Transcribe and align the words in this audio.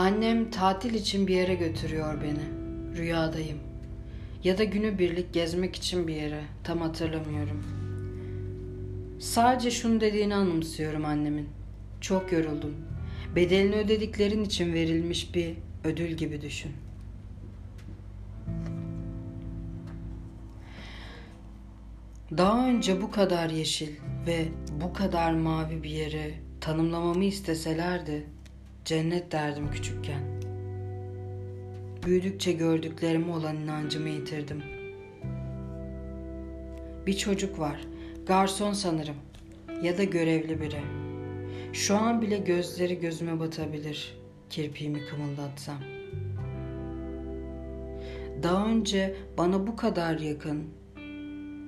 Annem 0.00 0.50
tatil 0.50 0.94
için 0.94 1.26
bir 1.26 1.34
yere 1.34 1.54
götürüyor 1.54 2.14
beni. 2.22 2.98
Rüyadayım. 2.98 3.58
Ya 4.44 4.58
da 4.58 4.64
günübirlik 4.64 5.32
gezmek 5.34 5.76
için 5.76 6.08
bir 6.08 6.14
yere. 6.14 6.40
Tam 6.64 6.80
hatırlamıyorum. 6.80 7.64
Sadece 9.18 9.70
şunu 9.70 10.00
dediğini 10.00 10.34
anımsıyorum 10.34 11.04
annemin. 11.04 11.48
Çok 12.00 12.32
yoruldum. 12.32 12.74
Bedelini 13.36 13.74
ödediklerin 13.76 14.44
için 14.44 14.74
verilmiş 14.74 15.34
bir 15.34 15.54
ödül 15.84 16.10
gibi 16.10 16.40
düşün. 16.40 16.72
Daha 22.36 22.66
önce 22.68 23.02
bu 23.02 23.10
kadar 23.10 23.50
yeşil 23.50 23.90
ve 24.26 24.48
bu 24.80 24.92
kadar 24.92 25.32
mavi 25.32 25.82
bir 25.82 25.90
yeri 25.90 26.34
tanımlamamı 26.60 27.24
isteselerdi 27.24 28.26
cennet 28.84 29.32
derdim 29.32 29.70
küçükken. 29.70 30.20
Büyüdükçe 32.06 32.52
gördüklerime 32.52 33.32
olan 33.32 33.56
inancımı 33.56 34.08
yitirdim. 34.08 34.62
Bir 37.06 37.16
çocuk 37.16 37.58
var, 37.58 37.80
garson 38.26 38.72
sanırım 38.72 39.16
ya 39.82 39.98
da 39.98 40.04
görevli 40.04 40.60
biri. 40.60 40.80
Şu 41.72 41.96
an 41.96 42.22
bile 42.22 42.38
gözleri 42.38 43.00
gözüme 43.00 43.40
batabilir 43.40 44.20
kirpiğimi 44.50 45.06
kımıldatsam. 45.06 45.78
Daha 48.42 48.66
önce 48.66 49.16
bana 49.38 49.66
bu 49.66 49.76
kadar 49.76 50.18
yakın 50.18 50.64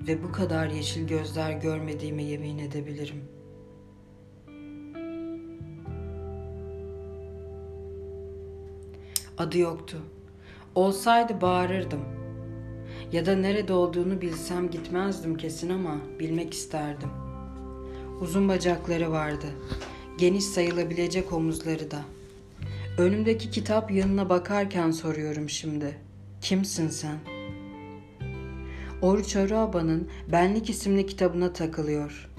ve 0.08 0.22
bu 0.22 0.32
kadar 0.32 0.70
yeşil 0.70 1.06
gözler 1.06 1.52
görmediğime 1.52 2.22
yemin 2.22 2.58
edebilirim. 2.58 3.31
Adı 9.38 9.58
yoktu. 9.58 9.96
Olsaydı 10.74 11.40
bağırırdım. 11.40 12.00
Ya 13.12 13.26
da 13.26 13.36
nerede 13.36 13.72
olduğunu 13.72 14.20
bilsem 14.20 14.70
gitmezdim 14.70 15.36
kesin 15.36 15.70
ama 15.70 15.98
bilmek 16.18 16.54
isterdim. 16.54 17.08
Uzun 18.20 18.48
bacakları 18.48 19.10
vardı. 19.10 19.46
Geniş 20.18 20.44
sayılabilecek 20.44 21.32
omuzları 21.32 21.90
da. 21.90 22.00
Önümdeki 22.98 23.50
kitap 23.50 23.90
yanına 23.90 24.28
bakarken 24.28 24.90
soruyorum 24.90 25.48
şimdi. 25.48 25.98
Kimsin 26.40 26.88
sen? 26.88 27.18
Oruç 29.02 29.36
Araba'nın 29.36 30.08
Benlik 30.32 30.70
isimli 30.70 31.06
kitabına 31.06 31.52
takılıyor. 31.52 32.30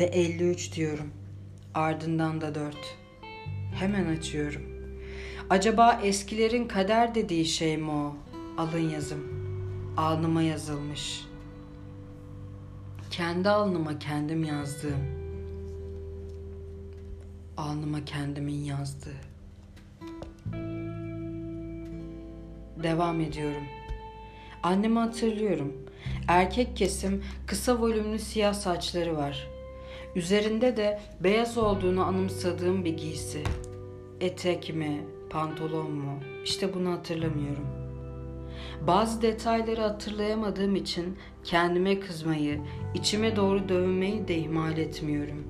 Ve 0.00 0.04
53 0.04 0.76
diyorum. 0.76 1.10
Ardından 1.74 2.40
da 2.40 2.54
4. 2.54 2.97
Hemen 3.74 4.16
açıyorum. 4.16 4.62
Acaba 5.50 6.00
eskilerin 6.02 6.68
kader 6.68 7.14
dediği 7.14 7.44
şey 7.44 7.76
mi 7.76 7.90
o? 7.90 8.16
Alın 8.58 8.90
yazım. 8.90 9.20
Alnıma 9.96 10.42
yazılmış. 10.42 11.24
Kendi 13.10 13.48
alnıma 13.48 13.98
kendim 13.98 14.44
yazdığım. 14.44 15.18
Alnıma 17.56 18.04
kendimin 18.04 18.64
yazdığı. 18.64 19.20
Devam 22.82 23.20
ediyorum. 23.20 23.64
Annemi 24.62 24.98
hatırlıyorum. 24.98 25.72
Erkek 26.28 26.76
kesim 26.76 27.24
kısa 27.46 27.80
volümlü 27.80 28.18
siyah 28.18 28.54
saçları 28.54 29.16
var. 29.16 29.57
Üzerinde 30.16 30.76
de 30.76 31.00
beyaz 31.20 31.58
olduğunu 31.58 32.04
anımsadığım 32.04 32.84
bir 32.84 32.96
giysi. 32.96 33.42
Etek 34.20 34.74
mi, 34.74 35.04
pantolon 35.30 35.90
mu? 35.90 36.20
İşte 36.44 36.74
bunu 36.74 36.90
hatırlamıyorum. 36.90 37.66
Bazı 38.86 39.22
detayları 39.22 39.80
hatırlayamadığım 39.80 40.76
için 40.76 41.18
kendime 41.44 42.00
kızmayı, 42.00 42.60
içime 42.94 43.36
doğru 43.36 43.68
dövmeyi 43.68 44.28
de 44.28 44.36
ihmal 44.36 44.78
etmiyorum. 44.78 45.44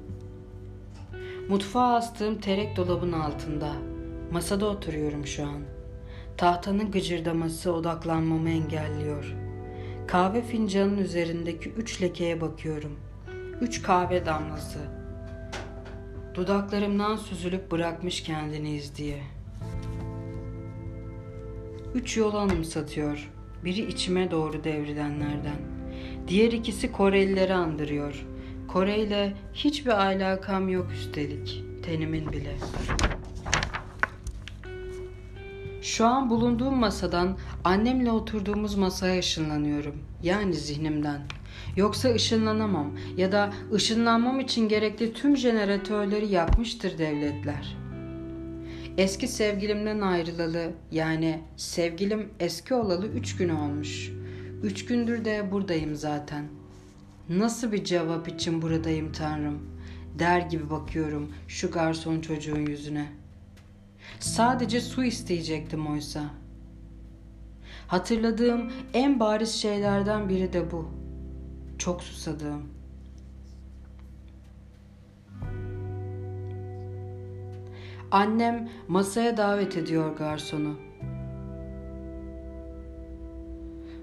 Mutfağa 1.49 1.95
astığım 1.95 2.41
terek 2.41 2.77
dolabın 2.77 3.13
altında. 3.13 3.73
Masada 4.33 4.67
oturuyorum 4.67 5.27
şu 5.27 5.43
an. 5.43 5.63
Tahtanın 6.37 6.91
gıcırdaması 6.91 7.73
odaklanmamı 7.73 8.51
engelliyor. 8.51 9.35
Kahve 10.07 10.43
fincanının 10.43 10.99
üzerindeki 10.99 11.71
üç 11.71 12.03
lekeye 12.03 12.41
bakıyorum. 12.41 13.08
Üç 13.61 13.83
kahve 13.83 14.27
damlası. 14.27 14.79
Dudaklarımdan 16.35 17.17
süzülüp 17.17 17.71
bırakmış 17.71 18.23
kendini 18.23 18.71
izdiye. 18.71 19.23
Üç 21.95 22.17
yol 22.17 22.35
anımsatıyor. 22.35 23.31
Biri 23.65 23.81
içime 23.81 24.31
doğru 24.31 24.65
devrilenlerden. 24.65 25.57
Diğer 26.29 26.53
ikisi 26.53 26.93
Korelileri 26.93 27.55
andırıyor. 27.55 28.27
Kore 28.69 28.99
ile 28.99 29.35
hiçbir 29.53 29.91
alakam 29.91 30.69
yok 30.69 30.87
üstelik. 30.93 31.65
Tenimin 31.83 32.33
bile. 32.33 32.57
Şu 35.83 36.07
an 36.07 36.31
bulunduğum 36.31 36.77
masadan 36.77 37.39
annemle 37.65 38.11
oturduğumuz 38.11 38.75
masaya 38.75 39.19
ışınlanıyorum. 39.19 39.95
Yani 40.23 40.55
zihnimden. 40.55 41.21
Yoksa 41.77 42.09
ışınlanamam 42.15 42.99
ya 43.17 43.33
da 43.33 43.53
ışınlanmam 43.73 44.41
için 44.41 44.69
gerekli 44.69 45.13
tüm 45.13 45.37
jeneratörleri 45.37 46.27
yapmıştır 46.27 46.99
devletler. 46.99 47.77
Eski 48.99 49.29
sevgilimden 49.29 50.01
ayrılalı 50.01 50.73
yani 50.91 51.41
sevgilim 51.57 52.29
eski 52.41 52.75
olalı 52.75 53.07
üç 53.07 53.37
gün 53.37 53.49
olmuş. 53.49 54.13
Üç 54.63 54.85
gündür 54.85 55.25
de 55.25 55.53
buradayım 55.53 55.97
zaten. 55.97 56.45
Nasıl 57.29 57.73
bir 57.73 57.85
cevap 57.85 58.29
için 58.29 58.63
buradayım 58.63 59.13
tanrım? 59.13 59.79
Der 60.19 60.41
gibi 60.41 60.71
bakıyorum 60.71 61.33
şu 61.49 61.71
garson 61.71 62.21
çocuğun 62.21 62.67
yüzüne.'' 62.67 63.29
Sadece 64.21 64.81
su 64.81 65.05
isteyecektim 65.05 65.87
oysa. 65.87 66.25
Hatırladığım 67.87 68.73
en 68.95 69.21
bariz 69.21 69.55
şeylerden 69.55 70.29
biri 70.29 70.53
de 70.53 70.71
bu. 70.71 70.89
Çok 71.79 72.03
susadığım. 72.03 72.63
Annem 78.11 78.69
masaya 78.89 79.37
davet 79.37 79.77
ediyor 79.77 80.17
garsonu. 80.17 80.77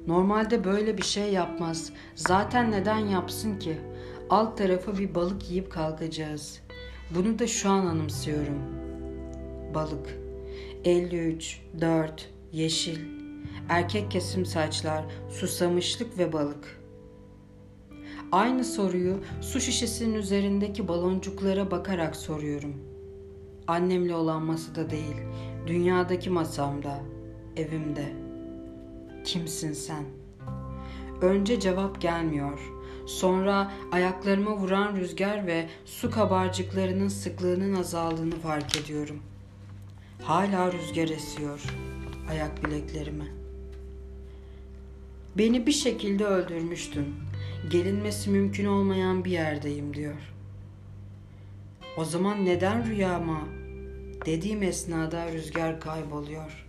Normalde 0.07 0.63
böyle 0.63 0.97
bir 0.97 1.03
şey 1.03 1.33
yapmaz. 1.33 1.91
Zaten 2.15 2.71
neden 2.71 2.97
yapsın 2.99 3.59
ki? 3.59 3.77
Alt 4.29 4.57
tarafı 4.57 4.97
bir 4.97 5.15
balık 5.15 5.49
yiyip 5.49 5.71
kalkacağız. 5.71 6.61
Bunu 7.15 7.39
da 7.39 7.47
şu 7.47 7.69
an 7.69 7.85
anımsıyorum.'' 7.85 8.85
balık. 9.75 10.19
53, 10.85 11.61
4, 11.81 12.29
yeşil, 12.51 12.99
erkek 13.69 14.11
kesim 14.11 14.45
saçlar, 14.45 15.05
susamışlık 15.29 16.17
ve 16.17 16.33
balık. 16.33 16.84
Aynı 18.31 18.65
soruyu 18.65 19.19
su 19.41 19.59
şişesinin 19.59 20.13
üzerindeki 20.13 20.87
baloncuklara 20.87 21.71
bakarak 21.71 22.15
soruyorum. 22.15 22.73
Annemle 23.67 24.15
olan 24.15 24.43
masada 24.43 24.89
değil, 24.89 25.15
dünyadaki 25.67 26.29
masamda, 26.29 26.99
evimde. 27.57 28.13
Kimsin 29.23 29.73
sen? 29.73 30.03
Önce 31.21 31.59
cevap 31.59 32.01
gelmiyor. 32.01 32.71
Sonra 33.05 33.71
ayaklarıma 33.91 34.57
vuran 34.57 34.95
rüzgar 34.95 35.47
ve 35.47 35.69
su 35.85 36.11
kabarcıklarının 36.11 37.07
sıklığının 37.07 37.73
azaldığını 37.73 38.35
fark 38.35 38.77
ediyorum.'' 38.77 39.35
Hala 40.23 40.71
rüzgar 40.71 41.09
esiyor 41.09 41.61
ayak 42.29 42.65
bileklerime. 42.65 43.25
Beni 45.37 45.67
bir 45.67 45.71
şekilde 45.71 46.25
öldürmüştün. 46.25 47.15
Gelinmesi 47.69 48.29
mümkün 48.29 48.65
olmayan 48.65 49.25
bir 49.25 49.31
yerdeyim 49.31 49.93
diyor. 49.93 50.33
O 51.97 52.05
zaman 52.05 52.45
neden 52.45 52.87
rüyama? 52.87 53.47
Dediğim 54.25 54.63
esnada 54.63 55.31
rüzgar 55.31 55.79
kayboluyor. 55.79 56.65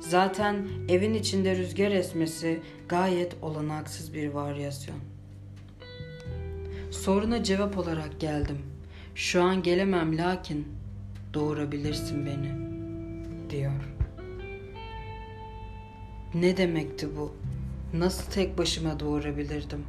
Zaten 0.00 0.66
evin 0.88 1.14
içinde 1.14 1.56
rüzgar 1.56 1.90
esmesi 1.90 2.60
gayet 2.88 3.36
olanaksız 3.42 4.14
bir 4.14 4.28
varyasyon. 4.28 4.98
Soruna 6.90 7.42
cevap 7.42 7.78
olarak 7.78 8.20
geldim. 8.20 8.58
Şu 9.14 9.42
an 9.42 9.62
gelemem 9.62 10.18
lakin 10.18 10.68
doğurabilirsin 11.34 12.26
beni 12.26 12.52
diyor. 13.50 13.96
Ne 16.34 16.56
demekti 16.56 17.16
bu? 17.16 17.45
Nasıl 17.98 18.32
tek 18.32 18.58
başıma 18.58 19.00
doğurabilirdim? 19.00 19.84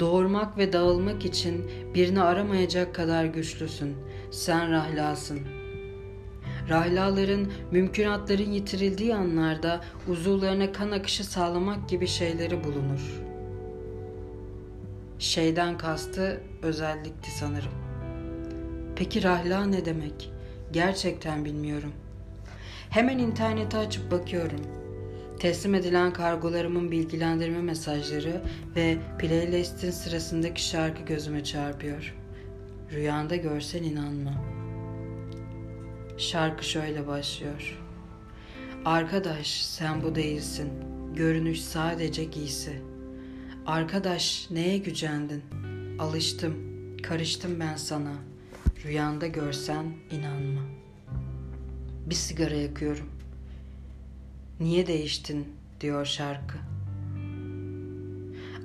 Doğurmak 0.00 0.58
ve 0.58 0.72
dağılmak 0.72 1.24
için 1.24 1.70
birini 1.94 2.22
aramayacak 2.22 2.94
kadar 2.94 3.24
güçlüsün. 3.24 3.96
Sen 4.30 4.72
rahlasın. 4.72 5.40
Rahlaların 6.68 7.46
mümkünatların 7.70 8.50
yitirildiği 8.50 9.14
anlarda 9.14 9.80
uzuvlarına 10.08 10.72
kan 10.72 10.90
akışı 10.90 11.24
sağlamak 11.24 11.88
gibi 11.88 12.06
şeyleri 12.06 12.64
bulunur. 12.64 13.22
Şeyden 15.18 15.78
kastı 15.78 16.40
özellikti 16.62 17.30
sanırım. 17.30 17.72
Peki 18.96 19.22
rahla 19.22 19.64
ne 19.64 19.84
demek? 19.84 20.32
Gerçekten 20.72 21.44
bilmiyorum. 21.44 21.92
Hemen 22.90 23.18
internete 23.18 23.78
açıp 23.78 24.10
bakıyorum. 24.10 24.81
Teslim 25.42 25.74
edilen 25.74 26.12
kargolarımın 26.12 26.90
bilgilendirme 26.90 27.62
mesajları 27.62 28.42
ve 28.76 28.98
playlistin 29.18 29.90
sırasındaki 29.90 30.64
şarkı 30.64 31.02
gözüme 31.02 31.44
çarpıyor. 31.44 32.14
Rüyanda 32.92 33.36
görsen 33.36 33.82
inanma. 33.82 34.44
Şarkı 36.18 36.64
şöyle 36.64 37.06
başlıyor. 37.06 37.78
Arkadaş 38.84 39.62
sen 39.62 40.02
bu 40.02 40.14
değilsin. 40.14 40.68
Görünüş 41.14 41.60
sadece 41.60 42.24
giysi. 42.24 42.82
Arkadaş 43.66 44.50
neye 44.50 44.78
gücendin? 44.78 45.42
Alıştım, 45.98 46.54
karıştım 47.02 47.60
ben 47.60 47.76
sana. 47.76 48.14
Rüyanda 48.84 49.26
görsen 49.26 49.86
inanma. 50.10 50.60
Bir 52.06 52.14
sigara 52.14 52.54
yakıyorum. 52.54 53.21
Niye 54.62 54.86
değiştin 54.86 55.48
diyor 55.80 56.06
şarkı. 56.06 56.58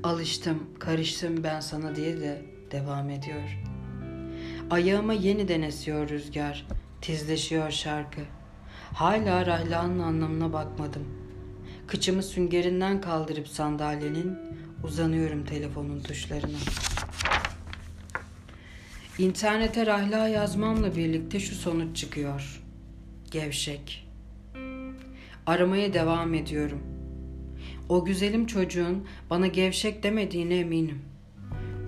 Alıştım, 0.03 0.63
karıştım 0.79 1.43
ben 1.43 1.59
sana 1.59 1.95
diye 1.95 2.21
de 2.21 2.41
devam 2.71 3.09
ediyor. 3.09 3.59
Ayağıma 4.69 5.13
yeniden 5.13 5.61
esiyor 5.61 6.09
rüzgar, 6.09 6.67
tizleşiyor 7.01 7.71
şarkı. 7.71 8.21
Hala 8.93 9.45
rahlanın 9.45 9.99
anlamına 9.99 10.53
bakmadım. 10.53 11.03
Kıçımı 11.87 12.23
süngerinden 12.23 13.01
kaldırıp 13.01 13.47
sandalyenin 13.47 14.37
uzanıyorum 14.83 15.45
telefonun 15.45 15.99
tuşlarına. 15.99 16.57
İnternete 19.17 19.85
rahla 19.85 20.27
yazmamla 20.27 20.95
birlikte 20.95 21.39
şu 21.39 21.55
sonuç 21.55 21.97
çıkıyor. 21.97 22.63
Gevşek. 23.31 24.06
Aramaya 25.47 25.93
devam 25.93 26.33
ediyorum. 26.33 26.79
O 27.89 28.05
güzelim 28.05 28.45
çocuğun 28.45 29.07
bana 29.29 29.47
gevşek 29.47 30.03
demediğine 30.03 30.57
eminim. 30.57 31.01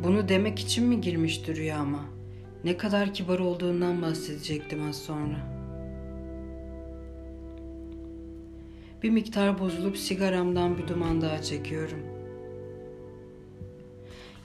Bunu 0.04 0.30
demek 0.30 0.60
için 0.60 0.86
mi 0.86 1.02
girmişti 1.02 1.56
rüyama? 1.56 2.06
Ne 2.64 2.78
kadar 2.78 3.14
kibar 3.14 3.40
olduğundan 3.40 4.02
bahsedecektim 4.02 4.90
az 4.90 4.96
sonra. 4.96 5.60
Bir 9.04 9.10
miktar 9.10 9.60
bozulup 9.60 9.98
sigaramdan 9.98 10.78
bir 10.78 10.88
duman 10.88 11.22
daha 11.22 11.42
çekiyorum. 11.42 12.00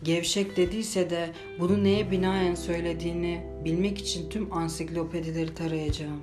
Gevşek 0.02 0.56
dediyse 0.56 1.10
de 1.10 1.30
bunu 1.60 1.84
neye 1.84 2.10
binaen 2.10 2.54
söylediğini 2.54 3.40
bilmek 3.64 3.98
için 3.98 4.30
tüm 4.30 4.52
ansiklopedileri 4.52 5.54
tarayacağım. 5.54 6.20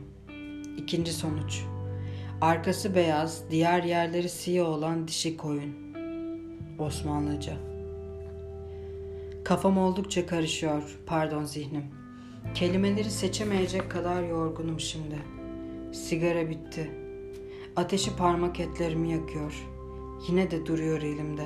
İkinci 0.78 1.14
sonuç. 1.14 1.71
Arkası 2.42 2.96
beyaz, 2.96 3.44
diğer 3.52 3.84
yerleri 3.84 4.30
siyah 4.30 4.68
olan 4.68 5.08
dişi 5.08 5.38
koyun. 5.38 5.76
Osmanlıca. 6.80 7.54
Kafam 9.44 9.78
oldukça 9.78 10.26
karışıyor, 10.26 11.00
pardon 11.06 11.44
zihnim. 11.44 11.86
Kelimeleri 12.54 13.12
seçemeyecek 13.12 13.92
kadar 13.92 14.24
yorgunum 14.24 14.80
şimdi. 14.80 15.18
Sigara 15.92 16.50
bitti. 16.50 16.92
Ateşi 17.76 18.16
parmak 18.16 18.60
etlerimi 18.60 19.12
yakıyor. 19.12 19.68
Yine 20.28 20.52
de 20.52 20.66
duruyor 20.66 21.02
elimde. 21.02 21.46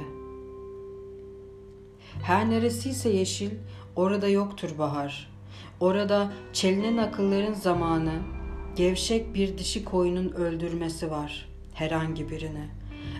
Her 2.24 2.50
neresiyse 2.50 3.10
yeşil, 3.10 3.52
orada 3.96 4.28
yoktur 4.28 4.78
bahar. 4.78 5.32
Orada 5.80 6.32
çelinen 6.54 6.98
akılların 6.98 7.54
zamanı, 7.54 8.35
gevşek 8.76 9.36
bir 9.36 9.58
dişi 9.58 9.86
koyunun 9.86 10.32
öldürmesi 10.32 11.12
var 11.12 11.50
herhangi 11.74 12.30
birini. 12.30 12.70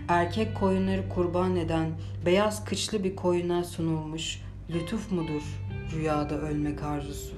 Erkek 0.08 0.56
koyunları 0.56 1.10
kurban 1.10 1.56
eden 1.56 1.92
beyaz 2.26 2.66
kıçlı 2.66 3.04
bir 3.04 3.16
koyuna 3.16 3.64
sunulmuş 3.64 4.42
lütuf 4.70 5.12
mudur 5.12 5.42
rüyada 5.96 6.42
ölmek 6.42 6.84
arzusu? 6.84 7.36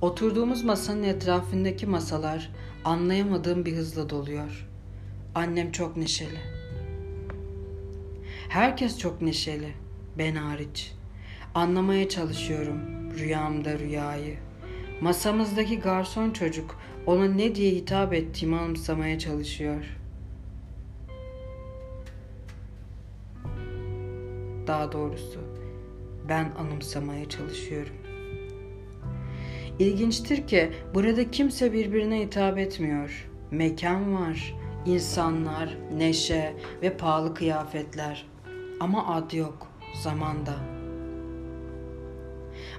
Oturduğumuz 0.00 0.64
masanın 0.64 1.02
etrafındaki 1.02 1.86
masalar 1.86 2.50
anlayamadığım 2.84 3.64
bir 3.64 3.76
hızla 3.76 4.10
doluyor. 4.10 4.68
Annem 5.34 5.72
çok 5.72 5.96
neşeli. 5.96 6.40
Herkes 8.48 8.98
çok 8.98 9.22
neşeli, 9.22 9.72
ben 10.18 10.34
hariç. 10.34 10.92
Anlamaya 11.54 12.08
çalışıyorum 12.08 12.80
rüyamda 13.18 13.78
rüyayı. 13.78 14.49
Masamızdaki 15.00 15.80
garson 15.80 16.30
çocuk 16.30 16.76
ona 17.06 17.24
ne 17.24 17.54
diye 17.54 17.70
hitap 17.70 18.12
ettiğimi 18.12 18.56
anımsamaya 18.56 19.18
çalışıyor. 19.18 19.84
Daha 24.66 24.92
doğrusu 24.92 25.40
ben 26.28 26.52
anımsamaya 26.58 27.28
çalışıyorum. 27.28 27.94
İlginçtir 29.78 30.46
ki 30.46 30.70
burada 30.94 31.30
kimse 31.30 31.72
birbirine 31.72 32.20
hitap 32.20 32.58
etmiyor. 32.58 33.30
Mekan 33.50 34.14
var, 34.14 34.54
insanlar, 34.86 35.76
neşe 35.96 36.54
ve 36.82 36.96
pahalı 36.96 37.34
kıyafetler. 37.34 38.26
Ama 38.80 39.14
ad 39.14 39.32
yok 39.32 39.66
zamanda. 40.02 40.79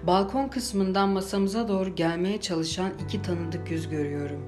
Balkon 0.07 0.47
kısmından 0.47 1.09
masamıza 1.09 1.67
doğru 1.67 1.95
gelmeye 1.95 2.41
çalışan 2.41 2.91
iki 3.05 3.21
tanıdık 3.21 3.71
yüz 3.71 3.89
görüyorum. 3.89 4.45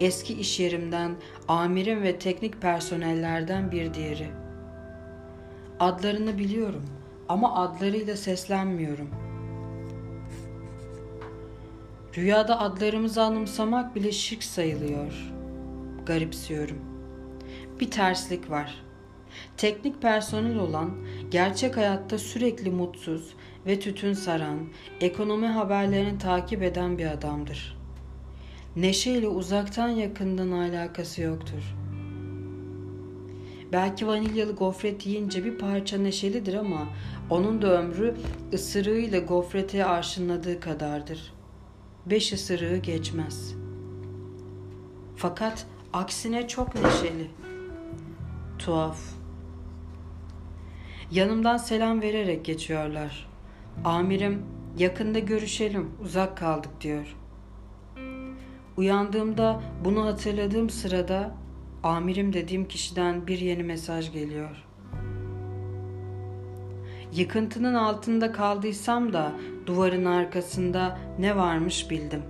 Eski 0.00 0.34
iş 0.34 0.60
yerimden 0.60 1.16
amirim 1.48 2.02
ve 2.02 2.18
teknik 2.18 2.62
personellerden 2.62 3.72
bir 3.72 3.94
diğeri. 3.94 4.30
Adlarını 5.80 6.38
biliyorum 6.38 6.84
ama 7.28 7.54
adlarıyla 7.54 8.16
seslenmiyorum. 8.16 9.10
Rüyada 12.16 12.60
adlarımızı 12.60 13.22
anımsamak 13.22 13.94
bile 13.94 14.12
şirk 14.12 14.44
sayılıyor. 14.44 15.32
Garipsiyorum. 16.06 16.78
Bir 17.80 17.90
terslik 17.90 18.50
var. 18.50 18.87
Teknik 19.56 20.02
personel 20.02 20.58
olan, 20.58 20.90
gerçek 21.30 21.76
hayatta 21.76 22.18
sürekli 22.18 22.70
mutsuz 22.70 23.34
ve 23.66 23.80
tütün 23.80 24.12
saran, 24.12 24.58
ekonomi 25.00 25.46
haberlerini 25.46 26.18
takip 26.18 26.62
eden 26.62 26.98
bir 26.98 27.06
adamdır. 27.06 27.78
Neşe 28.76 29.10
ile 29.10 29.28
uzaktan 29.28 29.88
yakından 29.88 30.50
alakası 30.50 31.22
yoktur. 31.22 31.76
Belki 33.72 34.06
vanilyalı 34.06 34.52
gofret 34.52 35.06
yiyince 35.06 35.44
bir 35.44 35.58
parça 35.58 35.98
neşelidir 35.98 36.54
ama 36.54 36.88
onun 37.30 37.62
da 37.62 37.80
ömrü 37.80 38.14
ısırığıyla 38.52 39.18
gofreti 39.18 39.84
arşınladığı 39.84 40.60
kadardır. 40.60 41.32
Beş 42.06 42.32
ısırığı 42.32 42.76
geçmez. 42.76 43.54
Fakat 45.16 45.66
aksine 45.92 46.48
çok 46.48 46.74
neşeli. 46.74 47.30
Tuhaf. 48.58 49.17
Yanımdan 51.10 51.56
selam 51.56 52.02
vererek 52.02 52.44
geçiyorlar. 52.44 53.28
Amirim 53.84 54.42
yakında 54.78 55.18
görüşelim 55.18 55.90
uzak 56.04 56.36
kaldık 56.36 56.70
diyor. 56.80 57.16
Uyandığımda 58.76 59.60
bunu 59.84 60.06
hatırladığım 60.06 60.70
sırada 60.70 61.34
amirim 61.82 62.32
dediğim 62.32 62.68
kişiden 62.68 63.26
bir 63.26 63.38
yeni 63.38 63.62
mesaj 63.62 64.12
geliyor. 64.12 64.64
Yıkıntının 67.14 67.74
altında 67.74 68.32
kaldıysam 68.32 69.12
da 69.12 69.32
duvarın 69.66 70.04
arkasında 70.04 70.98
ne 71.18 71.36
varmış 71.36 71.90
bildim. 71.90 72.22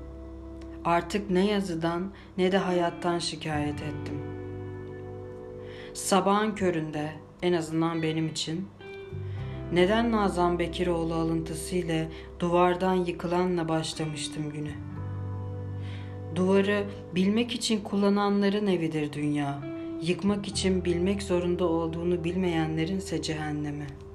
Artık 0.85 1.31
ne 1.31 1.47
yazıdan 1.51 2.13
ne 2.37 2.53
de 2.53 2.59
hayattan 2.59 3.19
şikayet 3.19 3.83
ettim. 3.83 4.21
Sabahın 5.95 6.55
köründe 6.55 7.28
en 7.43 7.53
azından 7.53 8.03
benim 8.03 8.29
için 8.29 8.69
neden 9.73 10.13
Nazan 10.13 10.59
Bekiroğlu 10.59 11.15
alıntısı 11.15 11.77
ile 11.77 12.09
duvardan 12.41 12.95
yıkılanla 12.95 13.69
başlamıştım 13.69 14.51
günü. 14.51 14.73
Duvarı 16.35 16.85
bilmek 17.15 17.53
için 17.53 17.81
kullananların 17.81 18.67
evidir 18.67 19.13
dünya. 19.13 19.63
Yıkmak 20.03 20.49
için 20.49 20.85
bilmek 20.85 21.23
zorunda 21.23 21.65
olduğunu 21.65 22.25
bilmeyenlerin 22.25 22.99
ise 22.99 23.23
cehennemi.'' 23.23 24.08